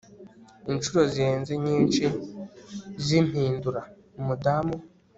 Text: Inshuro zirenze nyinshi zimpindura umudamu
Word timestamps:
Inshuro 0.71 1.01
zirenze 1.11 1.53
nyinshi 1.65 2.03
zimpindura 3.05 3.81
umudamu 4.19 4.75